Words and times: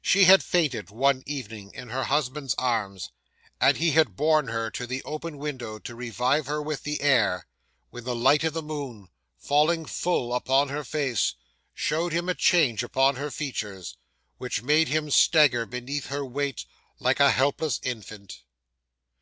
'She 0.00 0.24
had 0.24 0.42
fainted 0.42 0.88
one 0.88 1.22
evening 1.26 1.70
in 1.74 1.90
her 1.90 2.04
husband's 2.04 2.54
arms, 2.54 3.10
and 3.60 3.76
he 3.76 3.90
had 3.90 4.16
borne 4.16 4.48
her 4.48 4.70
to 4.70 4.86
the 4.86 5.02
open 5.02 5.36
window, 5.36 5.78
to 5.78 5.94
revive 5.94 6.46
her 6.46 6.62
with 6.62 6.84
the 6.84 7.02
air, 7.02 7.46
when 7.90 8.02
the 8.04 8.16
light 8.16 8.42
of 8.44 8.54
the 8.54 8.62
moon 8.62 9.08
falling 9.36 9.84
full 9.84 10.32
upon 10.32 10.70
her 10.70 10.84
face, 10.84 11.34
showed 11.74 12.14
him 12.14 12.30
a 12.30 12.34
change 12.34 12.82
upon 12.82 13.16
her 13.16 13.30
features, 13.30 13.98
which 14.38 14.62
made 14.62 14.88
him 14.88 15.10
stagger 15.10 15.66
beneath 15.66 16.06
her 16.06 16.24
weight, 16.24 16.64
like 16.98 17.20
a 17.20 17.30
helpless 17.30 17.78
infant. 17.82 18.44